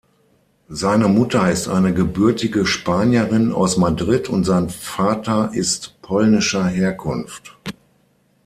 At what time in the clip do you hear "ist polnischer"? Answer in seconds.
5.53-6.65